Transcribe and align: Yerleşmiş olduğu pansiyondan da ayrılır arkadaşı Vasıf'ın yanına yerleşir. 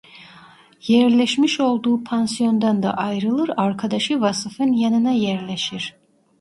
Yerleşmiş 0.87 1.59
olduğu 1.59 2.03
pansiyondan 2.03 2.83
da 2.83 2.93
ayrılır 2.93 3.51
arkadaşı 3.57 4.21
Vasıf'ın 4.21 4.73
yanına 4.73 5.11
yerleşir. 5.11 5.95